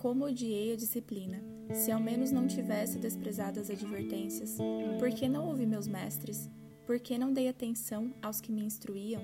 [0.00, 1.44] Como odiei a disciplina.
[1.74, 4.56] Se ao menos não tivesse desprezado as advertências.
[4.98, 6.48] Por que não ouvi meus mestres?
[6.86, 9.22] Por que não dei atenção aos que me instruíam?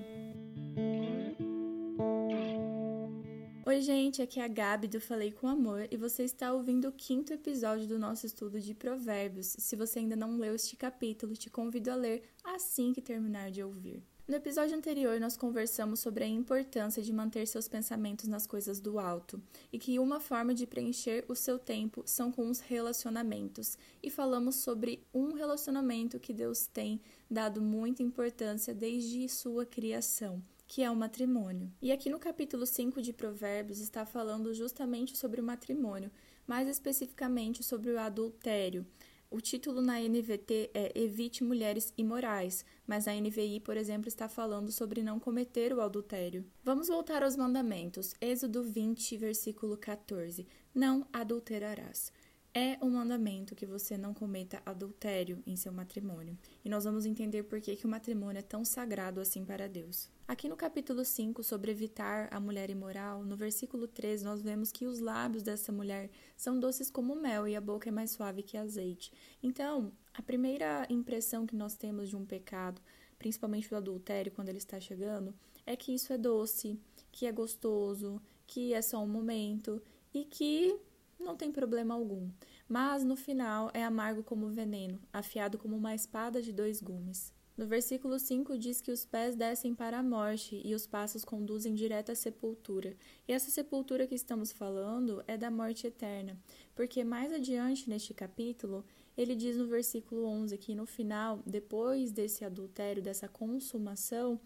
[3.77, 6.91] Oi, gente, aqui é a Gabi do Falei com Amor e você está ouvindo o
[6.91, 9.55] quinto episódio do nosso estudo de Provérbios.
[9.59, 13.61] Se você ainda não leu este capítulo, te convido a ler assim que terminar de
[13.61, 14.01] ouvir.
[14.27, 18.97] No episódio anterior, nós conversamos sobre a importância de manter seus pensamentos nas coisas do
[18.97, 19.39] alto
[19.71, 23.77] e que uma forma de preencher o seu tempo são com os relacionamentos.
[24.01, 26.99] E falamos sobre um relacionamento que Deus tem
[27.29, 31.71] dado muita importância desde sua criação, que é o matrimônio.
[31.81, 36.11] E aqui no capítulo 5 de Provérbios está falando justamente sobre o matrimônio,
[36.45, 38.85] mais especificamente sobre o adultério.
[39.29, 44.71] O título na NVT é Evite Mulheres Imorais, mas a NVI, por exemplo, está falando
[44.71, 46.45] sobre não cometer o adultério.
[46.63, 48.13] Vamos voltar aos mandamentos.
[48.21, 50.47] Êxodo 20, versículo 14.
[50.73, 52.11] Não adulterarás.
[52.59, 56.35] É um mandamento que você não cometa adultério em seu matrimônio.
[56.65, 60.09] E nós vamos entender por que, que o matrimônio é tão sagrado assim para Deus.
[60.27, 64.87] Aqui no capítulo 5, sobre evitar a mulher imoral, no versículo 13, nós vemos que
[64.87, 68.57] os lábios dessa mulher são doces como mel e a boca é mais suave que
[68.57, 69.11] azeite.
[69.43, 72.81] Então, a primeira impressão que nós temos de um pecado,
[73.19, 75.31] principalmente do adultério, quando ele está chegando,
[75.63, 76.79] é que isso é doce,
[77.11, 79.79] que é gostoso, que é só um momento
[80.11, 80.75] e que
[81.19, 82.29] não tem problema algum.
[82.67, 87.33] Mas no final é amargo como veneno, afiado como uma espada de dois gumes.
[87.57, 91.73] No versículo 5 diz que os pés descem para a morte e os passos conduzem
[91.73, 92.95] direto à sepultura.
[93.27, 96.37] E essa sepultura que estamos falando é da morte eterna,
[96.75, 98.85] porque mais adiante neste capítulo,
[99.17, 104.39] ele diz no versículo 11 que no final, depois desse adultério, dessa consumação,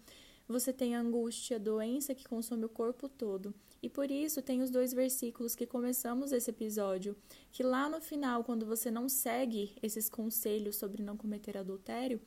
[0.48, 3.54] você tem angústia, doença que consome o corpo todo.
[3.82, 7.16] E por isso tem os dois versículos que começamos esse episódio,
[7.50, 12.20] que lá no final, quando você não segue esses conselhos sobre não cometer adultério,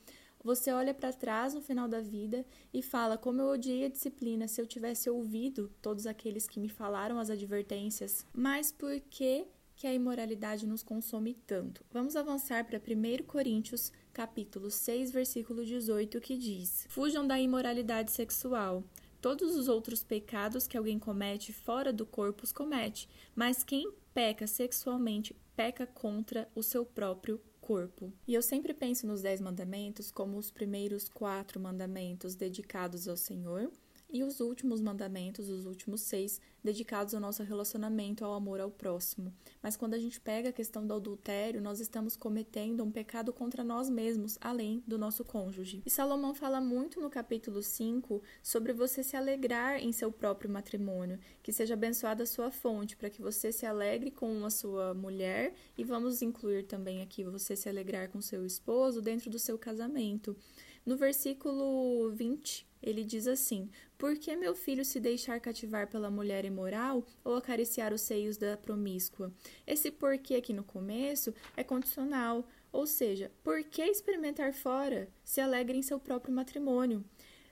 [0.44, 4.48] você olha para trás no final da vida e fala: como eu odiei a disciplina
[4.48, 8.28] se eu tivesse ouvido todos aqueles que me falaram as advertências.
[8.32, 11.84] Mas por que que a imoralidade nos consome tanto?
[11.92, 18.84] Vamos avançar para 1 Coríntios, capítulo 6, versículo 18, que diz: Fujam da imoralidade sexual.
[19.26, 24.46] Todos os outros pecados que alguém comete fora do corpo os comete, mas quem peca
[24.46, 28.14] sexualmente peca contra o seu próprio corpo.
[28.28, 33.72] E eu sempre penso nos Dez Mandamentos como os primeiros quatro mandamentos dedicados ao Senhor
[34.16, 39.34] e os últimos mandamentos, os últimos seis, dedicados ao nosso relacionamento, ao amor ao próximo.
[39.62, 43.62] Mas quando a gente pega a questão do adultério, nós estamos cometendo um pecado contra
[43.62, 45.84] nós mesmos, além do nosso cônjuge.
[45.86, 51.20] E Salomão fala muito no capítulo 5 sobre você se alegrar em seu próprio matrimônio,
[51.44, 55.54] que seja abençoada a sua fonte, para que você se alegre com a sua mulher
[55.78, 60.38] e vamos incluir também aqui você se alegrar com seu esposo dentro do seu casamento.
[60.86, 66.44] No versículo 20, ele diz assim: Por que meu filho se deixar cativar pela mulher
[66.44, 69.32] imoral ou acariciar os seios da promíscua?
[69.66, 75.08] Esse porquê aqui no começo é condicional, ou seja, por que experimentar fora?
[75.24, 77.06] Se alegre em seu próprio matrimônio.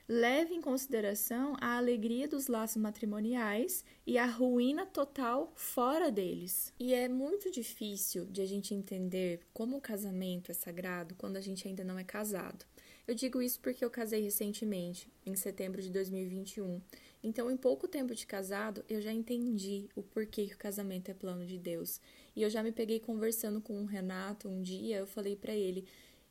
[0.05, 6.73] Leve em consideração a alegria dos laços matrimoniais e a ruína total fora deles.
[6.77, 11.41] E é muito difícil de a gente entender como o casamento é sagrado quando a
[11.41, 12.65] gente ainda não é casado.
[13.05, 16.81] Eu digo isso porque eu casei recentemente, em setembro de 2021.
[17.21, 21.13] Então, em pouco tempo de casado, eu já entendi o porquê que o casamento é
[21.13, 21.99] plano de Deus.
[22.33, 25.85] E eu já me peguei conversando com o Renato um dia, eu falei para ele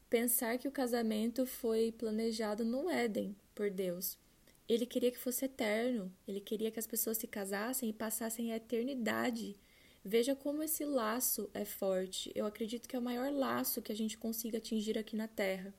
[0.08, 4.18] pensar que o casamento foi planejado no Éden por Deus.
[4.66, 8.56] Ele queria que fosse eterno, ele queria que as pessoas se casassem e passassem a
[8.56, 9.56] eternidade.
[10.04, 12.32] Veja como esse laço é forte.
[12.34, 15.74] Eu acredito que é o maior laço que a gente consiga atingir aqui na Terra.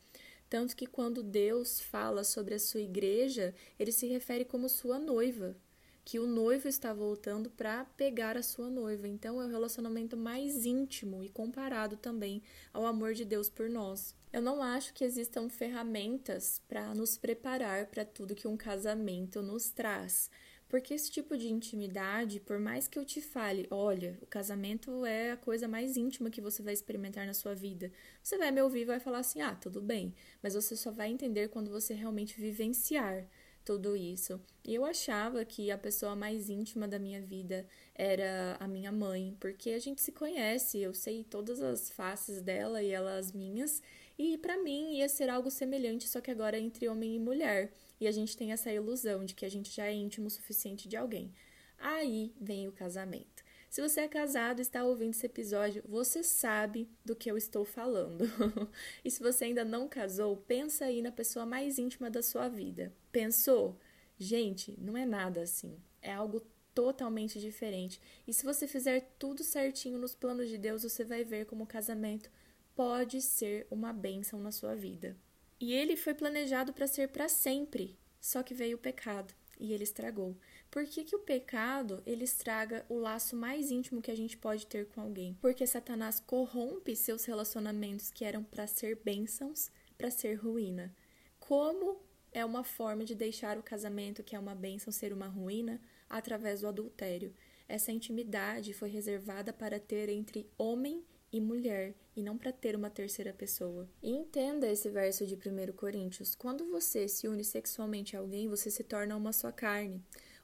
[0.53, 5.57] Tanto que quando Deus fala sobre a sua igreja, ele se refere como sua noiva,
[6.05, 9.07] que o noivo está voltando para pegar a sua noiva.
[9.07, 14.15] Então é o relacionamento mais íntimo e comparado também ao amor de Deus por nós.
[14.31, 19.71] Eu não acho que existam ferramentas para nos preparar para tudo que um casamento nos
[19.71, 20.29] traz.
[20.73, 25.29] Porque esse tipo de intimidade, por mais que eu te fale, olha, o casamento é
[25.29, 27.91] a coisa mais íntima que você vai experimentar na sua vida,
[28.23, 31.11] você vai me ouvir e vai falar assim: ah, tudo bem, mas você só vai
[31.11, 33.27] entender quando você realmente vivenciar
[33.63, 34.41] tudo isso.
[34.65, 39.37] E eu achava que a pessoa mais íntima da minha vida era a minha mãe,
[39.39, 43.79] porque a gente se conhece, eu sei todas as faces dela e ela as minhas,
[44.17, 47.71] e para mim ia ser algo semelhante, só que agora entre homem e mulher.
[48.03, 50.89] E a gente tem essa ilusão de que a gente já é íntimo o suficiente
[50.89, 51.33] de alguém.
[51.77, 53.45] Aí vem o casamento.
[53.69, 57.63] Se você é casado e está ouvindo esse episódio, você sabe do que eu estou
[57.63, 58.25] falando.
[59.05, 62.93] e se você ainda não casou, pensa aí na pessoa mais íntima da sua vida.
[63.09, 63.79] Pensou?
[64.19, 65.79] Gente, não é nada assim.
[66.01, 66.41] É algo
[66.75, 68.01] totalmente diferente.
[68.27, 71.67] E se você fizer tudo certinho nos planos de Deus, você vai ver como o
[71.67, 72.29] casamento
[72.75, 75.15] pode ser uma bênção na sua vida.
[75.63, 79.85] E ele foi planejado para ser para sempre, só que veio o pecado e ele
[79.85, 80.35] estragou.
[80.69, 84.67] Por que, que o pecado ele estraga o laço mais íntimo que a gente pode
[84.67, 85.37] ter com alguém?
[85.39, 90.93] Porque Satanás corrompe seus relacionamentos que eram para ser bênçãos para ser ruína.
[91.39, 91.97] Como
[92.33, 95.79] é uma forma de deixar o casamento, que é uma bênção, ser uma ruína?
[96.13, 97.33] através do adultério.
[97.67, 101.03] Essa intimidade foi reservada para ter entre homem
[101.33, 103.89] e mulher e não para ter uma terceira pessoa.
[104.01, 108.69] E entenda esse verso de 1 Coríntios: quando você se une sexualmente a alguém, você
[108.69, 110.01] se torna uma só carne.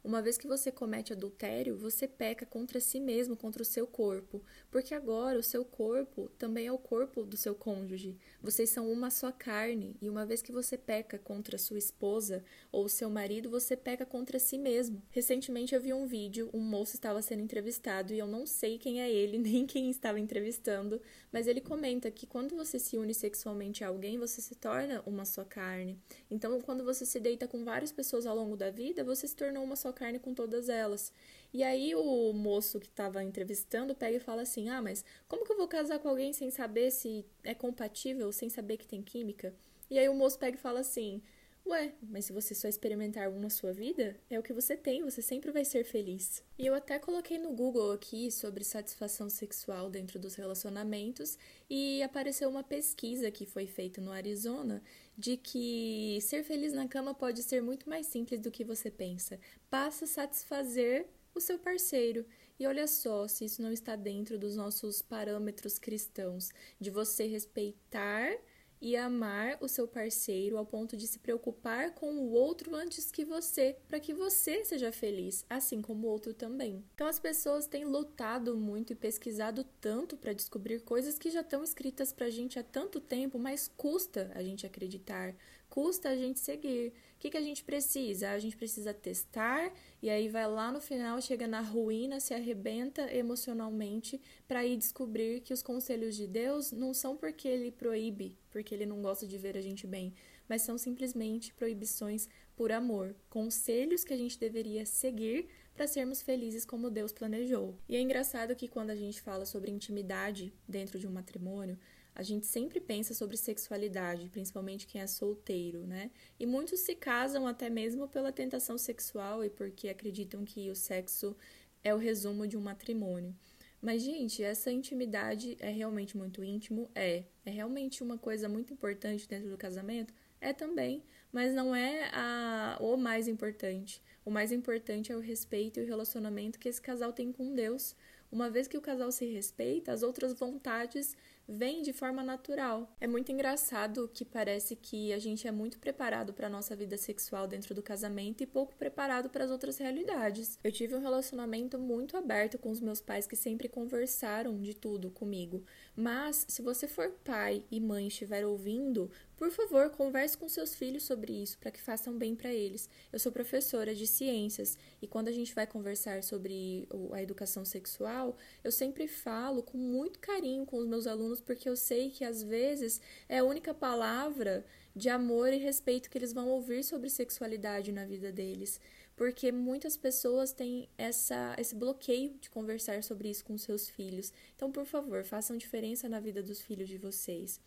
[0.09, 4.41] Uma vez que você comete adultério, você peca contra si mesmo, contra o seu corpo,
[4.71, 8.17] porque agora o seu corpo também é o corpo do seu cônjuge.
[8.41, 12.89] Vocês são uma só carne, e uma vez que você peca contra sua esposa ou
[12.89, 14.99] seu marido, você peca contra si mesmo.
[15.11, 19.03] Recentemente eu vi um vídeo, um moço estava sendo entrevistado e eu não sei quem
[19.03, 20.99] é ele, nem quem estava entrevistando,
[21.31, 25.23] mas ele comenta que quando você se une sexualmente a alguém, você se torna uma
[25.23, 25.99] só carne.
[26.31, 29.63] Então, quando você se deita com várias pessoas ao longo da vida, você se tornou
[29.63, 31.11] uma só carne com todas elas.
[31.53, 35.51] E aí o moço que estava entrevistando pega e fala assim: "Ah, mas como que
[35.51, 39.53] eu vou casar com alguém sem saber se é compatível, sem saber que tem química?"
[39.89, 41.21] E aí o moço pega e fala assim:
[41.69, 45.03] Ué, mas se você só experimentar um na sua vida, é o que você tem,
[45.03, 46.43] você sempre vai ser feliz.
[46.57, 51.37] E eu até coloquei no Google aqui sobre satisfação sexual dentro dos relacionamentos
[51.69, 54.81] e apareceu uma pesquisa que foi feita no Arizona
[55.15, 59.39] de que ser feliz na cama pode ser muito mais simples do que você pensa.
[59.69, 61.05] Basta satisfazer
[61.35, 62.25] o seu parceiro.
[62.59, 66.49] E olha só se isso não está dentro dos nossos parâmetros cristãos,
[66.79, 68.35] de você respeitar
[68.81, 73.25] e amar o seu parceiro ao ponto de se preocupar com o outro antes que
[73.25, 76.83] você, para que você seja feliz, assim como o outro também.
[76.95, 81.63] Então as pessoas têm lutado muito e pesquisado tanto para descobrir coisas que já estão
[81.63, 85.35] escritas pra gente há tanto tempo, mas custa a gente acreditar,
[85.69, 86.93] custa a gente seguir.
[87.15, 88.31] O que, que a gente precisa?
[88.31, 89.71] A gente precisa testar
[90.01, 95.41] e aí vai lá no final, chega na ruína, se arrebenta emocionalmente para ir descobrir
[95.41, 99.37] que os conselhos de Deus não são porque ele proíbe, porque ele não gosta de
[99.37, 100.13] ver a gente bem,
[100.47, 106.65] mas são simplesmente proibições por amor, conselhos que a gente deveria seguir para sermos felizes
[106.65, 107.77] como Deus planejou.
[107.87, 111.79] E é engraçado que quando a gente fala sobre intimidade dentro de um matrimônio,
[112.19, 116.11] a gente sempre pensa sobre sexualidade, principalmente quem é solteiro, né?
[116.37, 121.33] E muitos se casam até mesmo pela tentação sexual e porque acreditam que o sexo
[121.81, 123.33] é o resumo de um matrimônio.
[123.81, 126.91] Mas, gente, essa intimidade é realmente muito íntimo?
[126.93, 127.23] É.
[127.45, 130.13] É realmente uma coisa muito importante dentro do casamento?
[130.41, 131.01] É também,
[131.31, 134.01] mas não é a, o mais importante.
[134.25, 137.95] O mais importante é o respeito e o relacionamento que esse casal tem com Deus.
[138.29, 141.15] Uma vez que o casal se respeita, as outras vontades
[141.49, 142.95] vem de forma natural.
[143.01, 147.47] É muito engraçado que parece que a gente é muito preparado para nossa vida sexual
[147.47, 150.59] dentro do casamento e pouco preparado para as outras realidades.
[150.63, 155.09] Eu tive um relacionamento muito aberto com os meus pais que sempre conversaram de tudo
[155.09, 155.63] comigo.
[155.99, 161.03] Mas se você for pai e mãe estiver ouvindo, por favor, converse com seus filhos
[161.03, 162.89] sobre isso para que façam bem para eles.
[163.11, 168.37] Eu sou professora de ciências e quando a gente vai conversar sobre a educação sexual,
[168.63, 172.41] eu sempre falo com muito carinho com os meus alunos porque eu sei que às
[172.41, 174.65] vezes é a única palavra
[174.95, 178.79] de amor e respeito que eles vão ouvir sobre sexualidade na vida deles.
[179.19, 184.31] Porque muitas pessoas têm essa, esse bloqueio de conversar sobre isso com seus filhos.
[184.55, 187.59] Então, por favor, façam diferença na vida dos filhos de vocês.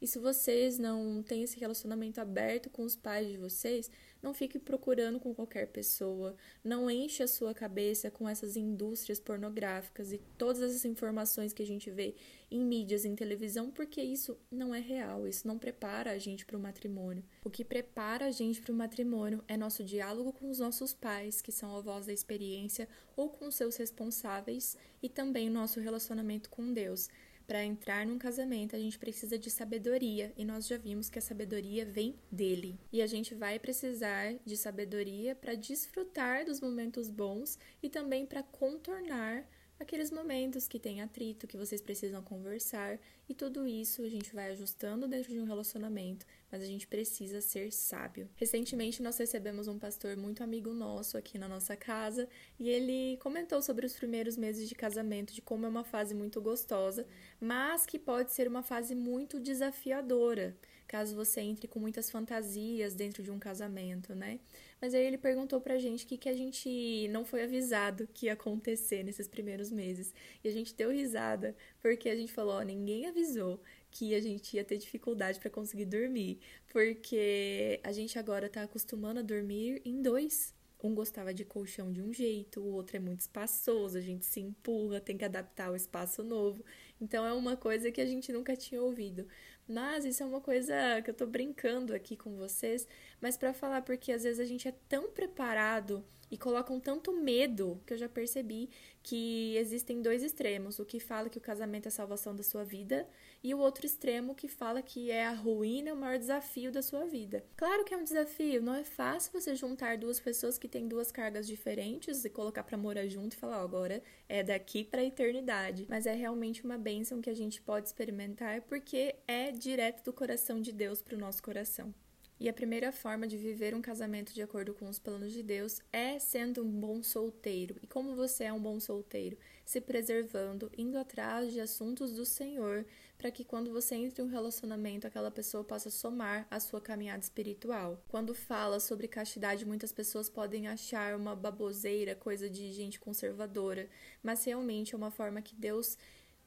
[0.00, 3.90] E se vocês não têm esse relacionamento aberto com os pais de vocês,
[4.22, 10.12] não fique procurando com qualquer pessoa, não enche a sua cabeça com essas indústrias pornográficas
[10.12, 12.14] e todas essas informações que a gente vê
[12.50, 16.56] em mídias, em televisão, porque isso não é real, isso não prepara a gente para
[16.56, 17.24] o matrimônio.
[17.44, 21.40] O que prepara a gente para o matrimônio é nosso diálogo com os nossos pais,
[21.40, 26.72] que são a voz da experiência, ou com seus responsáveis, e também nosso relacionamento com
[26.72, 27.08] Deus
[27.50, 31.20] para entrar num casamento, a gente precisa de sabedoria, e nós já vimos que a
[31.20, 32.78] sabedoria vem dele.
[32.92, 38.44] E a gente vai precisar de sabedoria para desfrutar dos momentos bons e também para
[38.44, 39.44] contornar
[39.80, 44.52] aqueles momentos que tem atrito, que vocês precisam conversar, e tudo isso a gente vai
[44.52, 48.28] ajustando dentro de um relacionamento, mas a gente precisa ser sábio.
[48.36, 52.28] Recentemente nós recebemos um pastor muito amigo nosso aqui na nossa casa,
[52.58, 56.40] e ele comentou sobre os primeiros meses de casamento, de como é uma fase muito
[56.40, 57.06] gostosa,
[57.40, 60.56] mas que pode ser uma fase muito desafiadora,
[60.90, 64.40] caso você entre com muitas fantasias dentro de um casamento, né?
[64.80, 68.26] Mas aí ele perguntou pra gente o que, que a gente não foi avisado que
[68.26, 70.12] ia acontecer nesses primeiros meses.
[70.42, 73.60] E a gente deu risada, porque a gente falou: ó, ninguém avisou
[73.90, 79.20] que a gente ia ter dificuldade para conseguir dormir, porque a gente agora tá acostumando
[79.20, 80.54] a dormir em dois.
[80.82, 84.40] Um gostava de colchão de um jeito, o outro é muito espaçoso, a gente se
[84.40, 86.64] empurra, tem que adaptar o espaço novo.
[86.98, 89.26] Então é uma coisa que a gente nunca tinha ouvido.
[89.68, 92.88] Mas isso é uma coisa que eu tô brincando aqui com vocês,
[93.20, 97.80] mas para falar porque às vezes a gente é tão preparado e colocam tanto medo
[97.86, 98.70] que eu já percebi
[99.02, 102.64] que existem dois extremos: o que fala que o casamento é a salvação da sua
[102.64, 103.08] vida
[103.42, 107.06] e o outro extremo que fala que é a ruína, o maior desafio da sua
[107.06, 107.44] vida.
[107.56, 111.10] Claro que é um desafio, não é fácil você juntar duas pessoas que têm duas
[111.10, 115.04] cargas diferentes e colocar para morar junto e falar, oh, agora é daqui para a
[115.04, 120.12] eternidade, mas é realmente uma bênção que a gente pode experimentar porque é direto do
[120.12, 121.94] coração de Deus para o nosso coração.
[122.40, 125.82] E a primeira forma de viver um casamento de acordo com os planos de Deus
[125.92, 127.76] é sendo um bom solteiro.
[127.82, 129.36] E como você é um bom solteiro?
[129.62, 132.86] Se preservando, indo atrás de assuntos do Senhor,
[133.18, 137.22] para que quando você entre em um relacionamento, aquela pessoa possa somar a sua caminhada
[137.22, 138.02] espiritual.
[138.08, 143.86] Quando fala sobre castidade, muitas pessoas podem achar uma baboseira, coisa de gente conservadora,
[144.22, 145.98] mas realmente é uma forma que Deus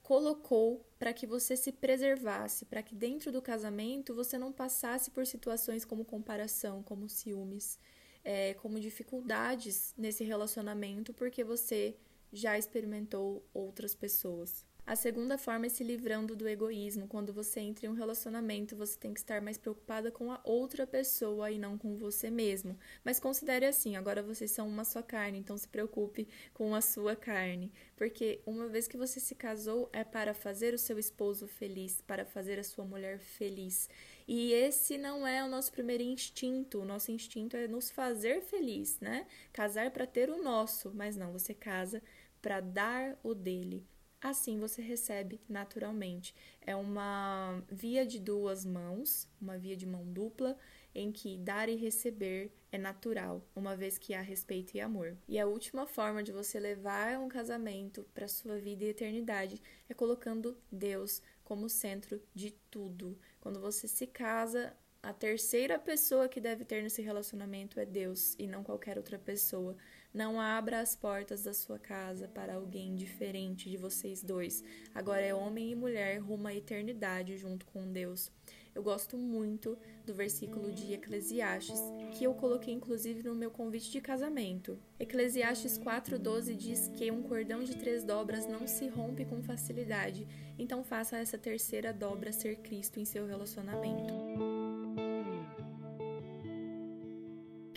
[0.04, 5.26] colocou para que você se preservasse, para que dentro do casamento você não passasse por
[5.26, 7.80] situações como comparação, como ciúmes,
[8.24, 11.96] é, como dificuldades nesse relacionamento, porque você
[12.32, 14.66] já experimentou outras pessoas.
[14.86, 17.08] A segunda forma é se livrando do egoísmo.
[17.08, 20.86] Quando você entra em um relacionamento, você tem que estar mais preocupada com a outra
[20.86, 22.78] pessoa e não com você mesmo.
[23.02, 27.16] Mas considere assim: agora vocês são uma só carne, então se preocupe com a sua
[27.16, 27.72] carne.
[27.96, 32.26] Porque uma vez que você se casou, é para fazer o seu esposo feliz, para
[32.26, 33.90] fazer a sua mulher feliz.
[34.28, 36.82] E esse não é o nosso primeiro instinto.
[36.82, 39.28] O nosso instinto é nos fazer feliz, né?
[39.54, 42.04] Casar para ter o nosso, mas não, você casa
[42.42, 43.88] para dar o dele
[44.24, 46.34] assim você recebe naturalmente.
[46.62, 50.58] É uma via de duas mãos, uma via de mão dupla,
[50.96, 55.18] em que dar e receber é natural, uma vez que há respeito e amor.
[55.28, 59.94] E a última forma de você levar um casamento para sua vida e eternidade é
[59.94, 63.18] colocando Deus como centro de tudo.
[63.42, 68.48] Quando você se casa, a terceira pessoa que deve ter nesse relacionamento é Deus e
[68.48, 69.76] não qualquer outra pessoa.
[70.14, 74.64] Não abra as portas da sua casa para alguém diferente de vocês dois.
[74.94, 78.32] Agora é homem e mulher rumo à eternidade junto com Deus.
[78.76, 81.80] Eu gosto muito do versículo de Eclesiastes,
[82.12, 84.78] que eu coloquei inclusive no meu convite de casamento.
[85.00, 90.28] Eclesiastes 4,12 diz que um cordão de três dobras não se rompe com facilidade,
[90.60, 94.53] então faça essa terceira dobra ser Cristo em seu relacionamento.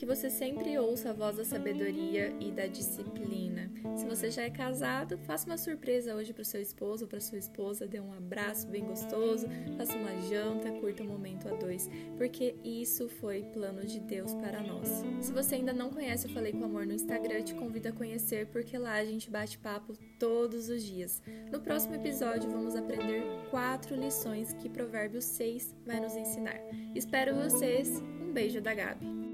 [0.07, 3.69] Que você sempre ouça a voz da sabedoria e da disciplina.
[3.97, 7.21] Se você já é casado, faça uma surpresa hoje para o seu esposo ou para
[7.21, 11.91] sua esposa, dê um abraço bem gostoso, faça uma janta, curta um momento a dois,
[12.17, 14.89] porque isso foi plano de Deus para nós.
[15.21, 18.47] Se você ainda não conhece o Falei com Amor no Instagram, te convido a conhecer,
[18.47, 21.21] porque lá a gente bate papo todos os dias.
[21.51, 26.61] No próximo episódio, vamos aprender quatro lições que Provérbios 6 vai nos ensinar.
[26.95, 28.01] Espero vocês.
[28.21, 29.26] Um beijo da Gabi.